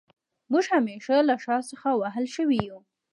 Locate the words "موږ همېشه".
0.51-1.15